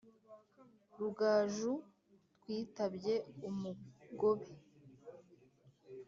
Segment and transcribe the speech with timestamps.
[0.99, 1.73] Rugaju
[2.39, 3.13] twitabye
[3.47, 4.49] umugobe